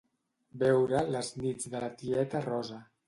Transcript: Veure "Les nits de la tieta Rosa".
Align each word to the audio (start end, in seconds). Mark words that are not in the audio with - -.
Veure 0.61 1.03
"Les 1.17 1.29
nits 1.43 1.69
de 1.75 1.83
la 1.85 1.91
tieta 2.01 2.43
Rosa". 2.47 2.81